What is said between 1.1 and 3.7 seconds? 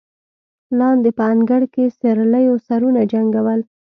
په انګړ کې سېرليو سرونه جنګول.